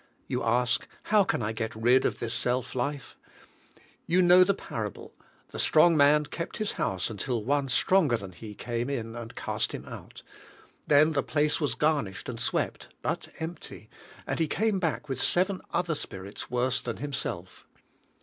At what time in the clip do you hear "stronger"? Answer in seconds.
7.69-8.17